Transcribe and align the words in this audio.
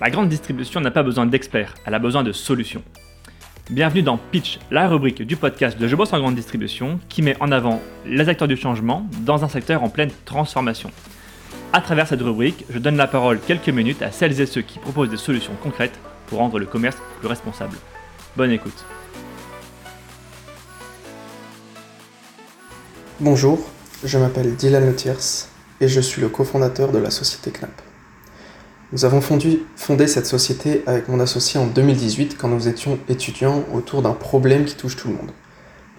La 0.00 0.10
grande 0.10 0.28
distribution 0.28 0.80
n'a 0.80 0.90
pas 0.90 1.04
besoin 1.04 1.24
d'experts, 1.24 1.74
elle 1.86 1.94
a 1.94 2.00
besoin 2.00 2.24
de 2.24 2.32
solutions. 2.32 2.82
Bienvenue 3.70 4.02
dans 4.02 4.18
Pitch, 4.18 4.58
la 4.72 4.88
rubrique 4.88 5.22
du 5.22 5.36
podcast 5.36 5.78
de 5.78 5.86
Je 5.86 5.94
bosse 5.94 6.12
en 6.12 6.18
grande 6.18 6.34
distribution 6.34 6.98
qui 7.08 7.22
met 7.22 7.36
en 7.38 7.52
avant 7.52 7.80
les 8.04 8.28
acteurs 8.28 8.48
du 8.48 8.56
changement 8.56 9.06
dans 9.20 9.44
un 9.44 9.48
secteur 9.48 9.84
en 9.84 9.88
pleine 9.88 10.10
transformation. 10.24 10.90
À 11.72 11.80
travers 11.80 12.08
cette 12.08 12.22
rubrique, 12.22 12.64
je 12.70 12.80
donne 12.80 12.96
la 12.96 13.06
parole 13.06 13.38
quelques 13.38 13.68
minutes 13.68 14.02
à 14.02 14.10
celles 14.10 14.40
et 14.40 14.46
ceux 14.46 14.62
qui 14.62 14.80
proposent 14.80 15.10
des 15.10 15.16
solutions 15.16 15.54
concrètes 15.62 15.96
pour 16.26 16.40
rendre 16.40 16.58
le 16.58 16.66
commerce 16.66 16.98
plus 17.20 17.28
responsable. 17.28 17.76
Bonne 18.36 18.50
écoute. 18.50 18.84
Bonjour, 23.20 23.64
je 24.02 24.18
m'appelle 24.18 24.56
Dylan 24.56 24.84
Letiers 24.84 25.46
et 25.80 25.86
je 25.86 26.00
suis 26.00 26.20
le 26.20 26.28
cofondateur 26.28 26.90
de 26.90 26.98
la 26.98 27.12
société 27.12 27.52
Knap. 27.52 27.83
Nous 28.92 29.04
avons 29.04 29.20
fondé, 29.20 30.06
cette 30.06 30.26
société 30.26 30.82
avec 30.86 31.08
mon 31.08 31.18
associé 31.18 31.58
en 31.58 31.66
2018 31.66 32.36
quand 32.38 32.48
nous 32.48 32.68
étions 32.68 32.98
étudiants 33.08 33.64
autour 33.72 34.02
d'un 34.02 34.12
problème 34.12 34.64
qui 34.64 34.76
touche 34.76 34.96
tout 34.96 35.08
le 35.08 35.14
monde. 35.14 35.30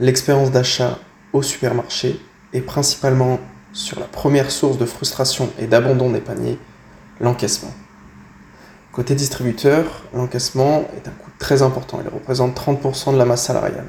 L'expérience 0.00 0.50
d'achat 0.50 0.98
au 1.32 1.42
supermarché 1.42 2.20
et 2.52 2.60
principalement 2.60 3.40
sur 3.72 3.98
la 3.98 4.06
première 4.06 4.50
source 4.50 4.78
de 4.78 4.84
frustration 4.84 5.50
et 5.58 5.66
d'abandon 5.66 6.10
des 6.10 6.20
paniers, 6.20 6.58
l'encaissement. 7.20 7.72
Côté 8.92 9.16
distributeur, 9.16 10.04
l'encaissement 10.14 10.84
est 10.96 11.08
un 11.08 11.12
coût 11.12 11.30
très 11.38 11.62
important, 11.62 12.00
il 12.04 12.08
représente 12.08 12.56
30% 12.56 13.12
de 13.14 13.18
la 13.18 13.24
masse 13.24 13.44
salariale. 13.44 13.88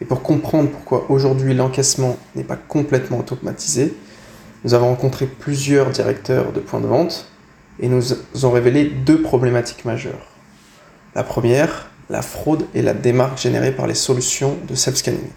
Et 0.00 0.04
pour 0.04 0.22
comprendre 0.22 0.70
pourquoi 0.70 1.10
aujourd'hui 1.10 1.54
l'encaissement 1.54 2.16
n'est 2.36 2.44
pas 2.44 2.56
complètement 2.56 3.18
automatisé, 3.18 3.96
nous 4.62 4.74
avons 4.74 4.88
rencontré 4.88 5.26
plusieurs 5.26 5.90
directeurs 5.90 6.52
de 6.52 6.60
points 6.60 6.80
de 6.80 6.86
vente 6.86 7.28
et 7.80 7.88
nous 7.88 8.14
ont 8.44 8.50
révélé 8.50 8.84
deux 8.84 9.22
problématiques 9.22 9.84
majeures. 9.84 10.26
La 11.14 11.22
première, 11.22 11.90
la 12.10 12.22
fraude 12.22 12.66
et 12.74 12.82
la 12.82 12.94
démarque 12.94 13.38
générée 13.38 13.72
par 13.72 13.86
les 13.86 13.94
solutions 13.94 14.56
de 14.68 14.74
self-scanning. 14.74 15.30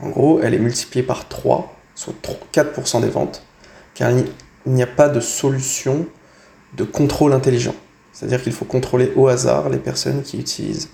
En 0.00 0.08
gros, 0.10 0.40
elle 0.42 0.54
est 0.54 0.58
multipliée 0.58 1.04
par 1.04 1.28
3, 1.28 1.74
soit 1.94 2.14
4% 2.52 3.00
des 3.00 3.08
ventes, 3.08 3.42
car 3.94 4.10
il 4.10 4.26
n'y 4.66 4.82
a 4.82 4.86
pas 4.86 5.08
de 5.08 5.20
solution 5.20 6.06
de 6.76 6.84
contrôle 6.84 7.32
intelligent. 7.32 7.74
C'est-à-dire 8.12 8.42
qu'il 8.42 8.52
faut 8.52 8.64
contrôler 8.64 9.12
au 9.16 9.28
hasard 9.28 9.68
les 9.68 9.78
personnes 9.78 10.22
qui 10.22 10.38
utilisent 10.38 10.90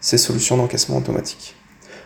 ces 0.00 0.18
solutions 0.18 0.56
d'encaissement 0.56 0.98
automatique. 0.98 1.54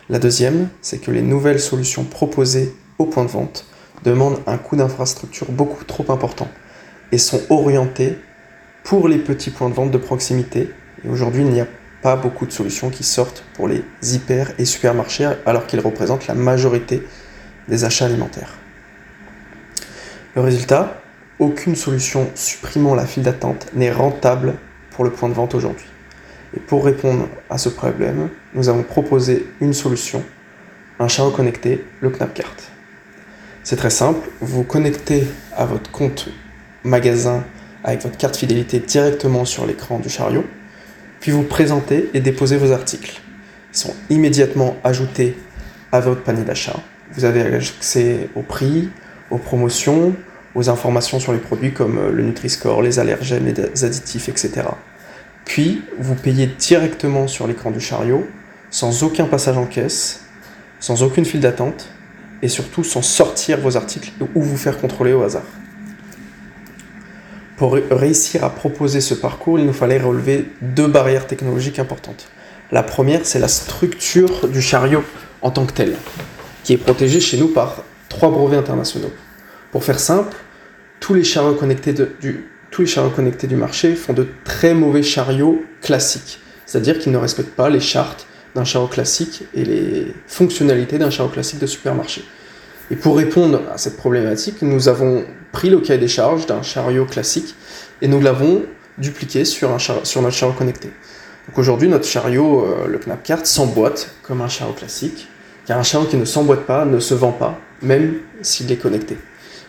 La 0.09 0.19
deuxième, 0.19 0.69
c'est 0.81 0.99
que 0.99 1.11
les 1.11 1.21
nouvelles 1.21 1.59
solutions 1.59 2.03
proposées 2.05 2.73
au 2.97 3.05
point 3.05 3.25
de 3.25 3.29
vente 3.29 3.65
demandent 4.03 4.39
un 4.45 4.57
coût 4.57 4.75
d'infrastructure 4.75 5.51
beaucoup 5.51 5.83
trop 5.83 6.09
important 6.11 6.47
et 7.11 7.17
sont 7.17 7.41
orientées 7.49 8.17
pour 8.83 9.07
les 9.07 9.17
petits 9.17 9.49
points 9.49 9.69
de 9.69 9.73
vente 9.73 9.91
de 9.91 9.97
proximité. 9.97 10.71
Et 11.03 11.09
aujourd'hui, 11.09 11.41
il 11.41 11.49
n'y 11.49 11.61
a 11.61 11.67
pas 12.01 12.15
beaucoup 12.15 12.45
de 12.45 12.51
solutions 12.51 12.89
qui 12.89 13.03
sortent 13.03 13.43
pour 13.53 13.67
les 13.67 13.83
hyper 14.01 14.51
et 14.57 14.65
supermarchés 14.65 15.29
alors 15.45 15.67
qu'ils 15.67 15.79
représentent 15.79 16.27
la 16.27 16.35
majorité 16.35 17.03
des 17.67 17.83
achats 17.83 18.05
alimentaires. 18.05 18.53
Le 20.35 20.41
résultat, 20.41 21.01
aucune 21.39 21.75
solution 21.75 22.29
supprimant 22.35 22.95
la 22.95 23.05
file 23.05 23.23
d'attente 23.23 23.67
n'est 23.73 23.91
rentable 23.91 24.55
pour 24.91 25.03
le 25.03 25.11
point 25.11 25.29
de 25.29 25.33
vente 25.33 25.55
aujourd'hui. 25.55 25.87
Et 26.55 26.59
pour 26.59 26.85
répondre 26.85 27.27
à 27.49 27.57
ce 27.57 27.69
problème, 27.69 28.29
nous 28.53 28.69
avons 28.69 28.83
proposé 28.83 29.47
une 29.59 29.73
solution, 29.73 30.23
un 30.99 31.07
chariot 31.07 31.31
connecté, 31.31 31.83
le 32.01 32.09
Knapcart. 32.09 32.55
C'est 33.63 33.75
très 33.75 33.89
simple, 33.89 34.29
vous 34.39 34.63
connectez 34.63 35.27
à 35.55 35.65
votre 35.65 35.91
compte 35.91 36.29
magasin 36.87 37.43
avec 37.83 38.01
votre 38.01 38.17
carte 38.17 38.35
fidélité 38.35 38.79
directement 38.79 39.45
sur 39.45 39.65
l'écran 39.65 39.99
du 39.99 40.09
chariot, 40.09 40.45
puis 41.19 41.31
vous 41.31 41.43
présentez 41.43 42.09
et 42.13 42.19
déposez 42.19 42.57
vos 42.57 42.71
articles. 42.71 43.21
Ils 43.73 43.77
sont 43.77 43.93
immédiatement 44.09 44.75
ajoutés 44.83 45.37
à 45.91 45.99
votre 45.99 46.23
panier 46.23 46.43
d'achat. 46.43 46.79
Vous 47.13 47.25
avez 47.25 47.41
accès 47.55 48.29
au 48.35 48.41
prix, 48.41 48.89
aux 49.29 49.37
promotions, 49.37 50.15
aux 50.55 50.69
informations 50.69 51.19
sur 51.19 51.33
les 51.33 51.39
produits 51.39 51.73
comme 51.73 52.09
le 52.11 52.23
Nutri-Score, 52.23 52.81
les 52.81 52.99
allergènes, 52.99 53.45
les 53.45 53.85
additifs, 53.85 54.29
etc. 54.29 54.63
Puis, 55.45 55.83
vous 55.97 56.15
payez 56.15 56.47
directement 56.47 57.27
sur 57.27 57.47
l'écran 57.47 57.71
du 57.71 57.79
chariot, 57.79 58.27
sans 58.69 59.03
aucun 59.03 59.25
passage 59.25 59.57
en 59.57 59.65
caisse, 59.65 60.21
sans 60.79 61.03
aucune 61.03 61.25
file 61.25 61.39
d'attente, 61.39 61.89
et 62.41 62.49
surtout 62.49 62.83
sans 62.83 63.01
sortir 63.01 63.59
vos 63.59 63.77
articles 63.77 64.11
ou 64.35 64.41
vous 64.41 64.57
faire 64.57 64.77
contrôler 64.77 65.13
au 65.13 65.23
hasard. 65.23 65.45
Pour 67.57 67.73
réussir 67.73 68.43
à 68.43 68.51
proposer 68.51 69.01
ce 69.01 69.15
parcours, 69.15 69.57
il 69.57 69.65
nous 69.65 69.73
fallait 69.73 69.97
relever 69.97 70.45
deux 70.61 70.85
barrières 70.85 71.25
technologiques 71.25 71.79
importantes. 71.79 72.29
La 72.71 72.83
première, 72.83 73.25
c'est 73.25 73.39
la 73.39 73.47
structure 73.47 74.47
du 74.47 74.61
chariot 74.61 75.03
en 75.41 75.49
tant 75.49 75.65
que 75.65 75.73
tel, 75.73 75.95
qui 76.63 76.73
est 76.73 76.77
protégée 76.77 77.19
chez 77.19 77.35
nous 77.35 77.47
par 77.47 77.83
trois 78.09 78.29
brevets 78.29 78.57
internationaux. 78.57 79.11
Pour 79.71 79.83
faire 79.83 79.99
simple, 79.99 80.35
tous 80.99 81.15
les 81.15 81.23
chariots 81.23 81.55
connectés 81.55 81.93
du, 81.93 83.55
marché 83.55 83.95
font 83.95 84.13
de 84.13 84.27
très 84.43 84.75
mauvais 84.75 85.01
chariots 85.01 85.63
classiques, 85.81 86.39
c'est-à-dire 86.67 86.99
qu'ils 86.99 87.11
ne 87.11 87.17
respectent 87.17 87.55
pas 87.55 87.71
les 87.71 87.79
chartes 87.79 88.27
d'un 88.53 88.65
chariot 88.65 88.87
classique 88.87 89.45
et 89.55 89.65
les 89.65 90.13
fonctionnalités 90.27 90.99
d'un 90.99 91.09
chariot 91.09 91.31
classique 91.31 91.59
de 91.59 91.65
supermarché. 91.67 92.23
Et 92.89 92.95
pour 92.95 93.17
répondre 93.17 93.61
à 93.73 93.77
cette 93.77 93.97
problématique, 93.97 94.61
nous 94.61 94.87
avons 94.87 95.25
pris 95.51 95.69
le 95.69 95.79
cahier 95.79 95.99
des 95.99 96.07
charges 96.07 96.45
d'un 96.45 96.61
chariot 96.61 97.05
classique 97.05 97.55
et 98.01 98.07
nous 98.07 98.21
l'avons 98.21 98.63
dupliqué 98.97 99.45
sur, 99.45 99.69
notre 99.71 100.31
chariot 100.31 100.53
connecté. 100.53 100.89
Donc 101.47 101.57
aujourd'hui, 101.57 101.87
notre 101.87 102.05
chariot, 102.05 102.65
euh, 102.65 102.87
le 102.87 102.97
Knapcart, 102.97 103.45
s'emboîte 103.45 104.15
comme 104.23 104.41
un 104.41 104.47
chariot 104.47 104.73
classique, 104.73 105.27
car 105.65 105.77
un 105.77 105.83
chariot 105.83 106.07
qui 106.07 106.17
ne 106.17 106.25
s'emboîte 106.25 106.65
pas 106.65 106.85
ne 106.85 106.99
se 106.99 107.13
vend 107.13 107.31
pas, 107.31 107.59
même 107.81 108.15
s'il 108.41 108.71
est 108.71 108.77
connecté. 108.77 109.17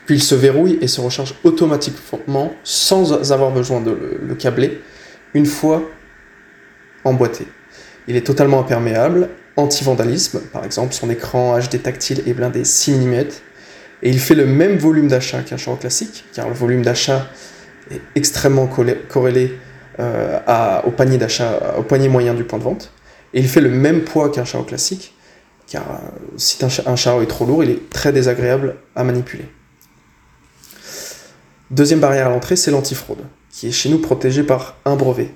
Puis 0.06 0.16
il 0.16 0.22
se 0.22 0.34
verrouille 0.34 0.78
et 0.80 0.88
se 0.88 1.00
recharge 1.00 1.34
automatiquement 1.44 2.54
sans 2.64 3.30
avoir 3.30 3.50
besoin 3.50 3.80
de 3.80 4.18
le, 4.22 4.34
câbler 4.34 4.80
une 5.34 5.44
fois 5.44 5.82
emboîté. 7.04 7.46
Il 8.06 8.16
est 8.16 8.26
totalement 8.26 8.60
imperméable, 8.60 9.28
anti-vandalisme, 9.58 10.40
par 10.52 10.64
exemple 10.64 10.94
son 10.94 11.10
écran 11.10 11.58
HD 11.58 11.82
tactile 11.82 12.22
est 12.26 12.32
blindé 12.32 12.64
6 12.64 12.92
mm, 12.92 13.14
et 13.14 14.10
il 14.10 14.20
fait 14.20 14.36
le 14.36 14.46
même 14.46 14.78
volume 14.78 15.08
d'achat 15.08 15.42
qu'un 15.42 15.56
chariot 15.56 15.76
classique, 15.76 16.24
car 16.32 16.48
le 16.48 16.54
volume 16.54 16.82
d'achat 16.82 17.26
est 17.90 18.00
extrêmement 18.14 18.68
corrélé 19.08 19.58
euh, 19.98 20.80
au 20.84 20.92
panier 20.92 21.18
d'achat, 21.18 21.74
au 21.76 21.82
panier 21.82 22.08
moyen 22.08 22.34
du 22.34 22.44
point 22.44 22.58
de 22.58 22.64
vente, 22.64 22.92
et 23.34 23.40
il 23.40 23.48
fait 23.48 23.60
le 23.60 23.70
même 23.70 24.02
poids 24.04 24.30
qu'un 24.30 24.44
chariot 24.44 24.64
classique, 24.64 25.14
car 25.66 25.82
euh, 25.82 26.08
si 26.36 26.58
un 26.86 26.96
chariot 26.96 27.22
est 27.22 27.26
trop 27.26 27.44
lourd, 27.44 27.64
il 27.64 27.70
est 27.70 27.90
très 27.90 28.12
désagréable 28.12 28.76
à 28.94 29.02
manipuler. 29.02 29.46
Deuxième 31.70 32.00
barrière 32.00 32.28
à 32.28 32.30
l'entrée, 32.30 32.56
c'est 32.56 32.70
l'antifraude, 32.70 33.24
qui 33.50 33.68
est 33.68 33.72
chez 33.72 33.88
nous 33.88 33.98
protégée 33.98 34.44
par 34.44 34.76
un 34.84 34.94
brevet. 34.94 35.34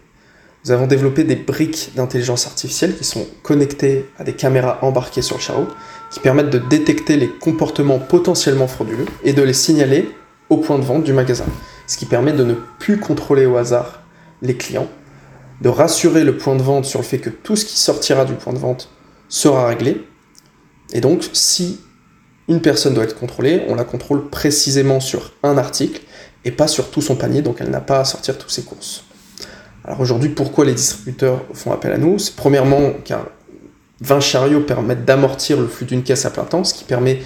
Nous 0.64 0.70
avons 0.70 0.86
développé 0.86 1.24
des 1.24 1.34
briques 1.34 1.90
d'intelligence 1.96 2.46
artificielle 2.46 2.96
qui 2.96 3.02
sont 3.02 3.26
connectées 3.42 4.08
à 4.16 4.22
des 4.22 4.32
caméras 4.32 4.78
embarquées 4.82 5.22
sur 5.22 5.36
le 5.36 5.42
chariot, 5.42 5.66
qui 6.12 6.20
permettent 6.20 6.50
de 6.50 6.58
détecter 6.58 7.16
les 7.16 7.28
comportements 7.28 7.98
potentiellement 7.98 8.68
frauduleux 8.68 9.06
et 9.24 9.32
de 9.32 9.42
les 9.42 9.54
signaler 9.54 10.08
au 10.50 10.58
point 10.58 10.78
de 10.78 10.84
vente 10.84 11.02
du 11.02 11.12
magasin. 11.12 11.46
Ce 11.88 11.96
qui 11.96 12.06
permet 12.06 12.32
de 12.32 12.44
ne 12.44 12.54
plus 12.78 13.00
contrôler 13.00 13.44
au 13.44 13.56
hasard 13.56 14.02
les 14.40 14.56
clients, 14.56 14.86
de 15.62 15.68
rassurer 15.68 16.22
le 16.22 16.36
point 16.36 16.54
de 16.54 16.62
vente 16.62 16.84
sur 16.84 17.00
le 17.00 17.04
fait 17.04 17.18
que 17.18 17.30
tout 17.30 17.56
ce 17.56 17.64
qui 17.64 17.76
sortira 17.76 18.24
du 18.24 18.34
point 18.34 18.52
de 18.52 18.58
vente 18.58 18.88
sera 19.28 19.66
réglé. 19.66 20.06
Et 20.92 21.00
donc, 21.00 21.28
si 21.32 21.80
une 22.46 22.60
personne 22.60 22.94
doit 22.94 23.04
être 23.04 23.18
contrôlée, 23.18 23.64
on 23.66 23.74
la 23.74 23.84
contrôle 23.84 24.30
précisément 24.30 25.00
sur 25.00 25.32
un 25.42 25.58
article 25.58 26.02
et 26.44 26.52
pas 26.52 26.68
sur 26.68 26.90
tout 26.90 27.02
son 27.02 27.16
panier, 27.16 27.42
donc 27.42 27.56
elle 27.58 27.70
n'a 27.70 27.80
pas 27.80 27.98
à 27.98 28.04
sortir 28.04 28.38
toutes 28.38 28.50
ses 28.52 28.62
courses. 28.62 29.04
Alors 29.84 30.00
aujourd'hui, 30.00 30.28
pourquoi 30.28 30.64
les 30.64 30.74
distributeurs 30.74 31.44
font 31.54 31.72
appel 31.72 31.92
à 31.92 31.98
nous? 31.98 32.18
C'est 32.18 32.36
premièrement 32.36 32.92
car 33.04 33.26
20 34.00 34.20
chariots 34.20 34.60
permettent 34.60 35.04
d'amortir 35.04 35.60
le 35.60 35.66
flux 35.66 35.86
d'une 35.86 36.02
caisse 36.02 36.24
à 36.24 36.30
plein 36.30 36.44
temps, 36.44 36.64
ce 36.64 36.74
qui 36.74 36.84
permet 36.84 37.22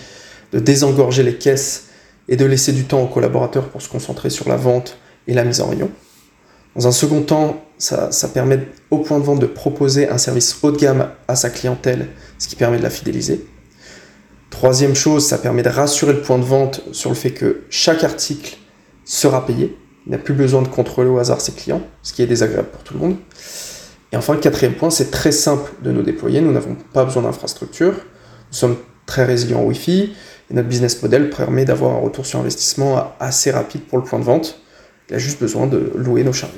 de 0.52 0.58
désengorger 0.58 1.22
les 1.22 1.36
caisses 1.36 1.88
et 2.28 2.36
de 2.36 2.44
laisser 2.44 2.72
du 2.72 2.84
temps 2.84 3.02
aux 3.02 3.08
collaborateurs 3.08 3.68
pour 3.68 3.82
se 3.82 3.88
concentrer 3.88 4.30
sur 4.30 4.48
la 4.48 4.56
vente 4.56 4.98
et 5.26 5.34
la 5.34 5.44
mise 5.44 5.60
en 5.60 5.68
rayon. 5.68 5.90
Dans 6.74 6.86
un 6.86 6.92
second 6.92 7.22
temps, 7.22 7.62
ça, 7.78 8.10
ça, 8.10 8.28
permet 8.28 8.60
au 8.90 8.98
point 8.98 9.18
de 9.18 9.24
vente 9.24 9.40
de 9.40 9.46
proposer 9.46 10.08
un 10.08 10.18
service 10.18 10.58
haut 10.62 10.70
de 10.70 10.78
gamme 10.78 11.10
à 11.28 11.36
sa 11.36 11.50
clientèle, 11.50 12.08
ce 12.38 12.48
qui 12.48 12.56
permet 12.56 12.78
de 12.78 12.82
la 12.82 12.90
fidéliser. 12.90 13.46
Troisième 14.50 14.94
chose, 14.94 15.26
ça 15.26 15.38
permet 15.38 15.62
de 15.62 15.68
rassurer 15.68 16.12
le 16.12 16.22
point 16.22 16.38
de 16.38 16.44
vente 16.44 16.82
sur 16.92 17.10
le 17.10 17.16
fait 17.16 17.32
que 17.32 17.62
chaque 17.70 18.04
article 18.04 18.56
sera 19.04 19.44
payé. 19.44 19.76
Il 20.06 20.12
n'a 20.12 20.18
plus 20.18 20.34
besoin 20.34 20.62
de 20.62 20.68
contrôler 20.68 21.10
au 21.10 21.18
hasard 21.18 21.40
ses 21.40 21.52
clients, 21.52 21.82
ce 22.02 22.12
qui 22.12 22.22
est 22.22 22.26
désagréable 22.26 22.68
pour 22.68 22.82
tout 22.84 22.94
le 22.94 23.00
monde. 23.00 23.16
Et 24.12 24.16
enfin, 24.16 24.34
le 24.34 24.40
quatrième 24.40 24.74
point, 24.74 24.90
c'est 24.90 25.10
très 25.10 25.32
simple 25.32 25.70
de 25.82 25.90
nous 25.90 26.02
déployer. 26.02 26.40
Nous 26.40 26.52
n'avons 26.52 26.76
pas 26.92 27.04
besoin 27.04 27.22
d'infrastructure. 27.22 27.92
Nous 27.92 28.56
sommes 28.56 28.76
très 29.04 29.24
résilients 29.24 29.62
au 29.62 29.68
Wi-Fi. 29.68 30.14
Notre 30.50 30.68
business 30.68 31.02
model 31.02 31.30
permet 31.30 31.64
d'avoir 31.64 31.96
un 31.96 31.98
retour 31.98 32.24
sur 32.24 32.38
investissement 32.38 33.12
assez 33.18 33.50
rapide 33.50 33.82
pour 33.82 33.98
le 33.98 34.04
point 34.04 34.20
de 34.20 34.24
vente. 34.24 34.60
Il 35.08 35.16
a 35.16 35.18
juste 35.18 35.40
besoin 35.40 35.66
de 35.66 35.92
louer 35.96 36.22
nos 36.22 36.32
chariots. 36.32 36.54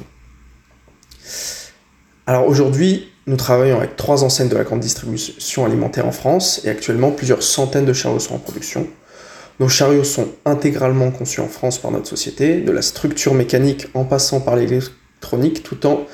Alors 2.26 2.46
aujourd'hui, 2.46 3.08
nous 3.26 3.36
travaillons 3.36 3.78
avec 3.78 3.96
trois 3.96 4.24
enseignes 4.24 4.50
de 4.50 4.56
la 4.56 4.64
grande 4.64 4.80
distribution 4.80 5.64
alimentaire 5.64 6.06
en 6.06 6.12
France 6.12 6.60
et 6.64 6.68
actuellement 6.68 7.10
plusieurs 7.10 7.42
centaines 7.42 7.86
de 7.86 7.92
chariots 7.94 8.18
sont 8.18 8.34
en 8.34 8.38
production. 8.38 8.86
Nos 9.60 9.68
chariots 9.68 10.04
sont 10.04 10.28
intégralement 10.44 11.10
conçus 11.10 11.40
en 11.40 11.48
France 11.48 11.78
par 11.78 11.90
notre 11.90 12.06
société, 12.06 12.60
de 12.60 12.70
la 12.70 12.82
structure 12.82 13.34
mécanique 13.34 13.88
en 13.94 14.04
passant 14.04 14.40
par 14.40 14.56
l'électronique, 14.56 15.62
tout 15.62 15.86
en 15.86 16.06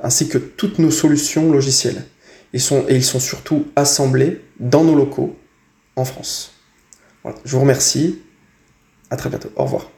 ainsi 0.00 0.28
que 0.28 0.38
toutes 0.38 0.78
nos 0.78 0.90
solutions 0.90 1.50
logicielles. 1.50 2.04
Ils 2.52 2.60
sont, 2.60 2.84
et 2.88 2.96
ils 2.96 3.04
sont 3.04 3.20
surtout 3.20 3.66
assemblés 3.76 4.40
dans 4.60 4.84
nos 4.84 4.94
locaux 4.94 5.36
en 5.96 6.04
France. 6.04 6.52
Je 7.44 7.52
vous 7.52 7.60
remercie. 7.60 8.22
À 9.10 9.16
très 9.16 9.30
bientôt. 9.30 9.50
Au 9.56 9.64
revoir. 9.64 9.90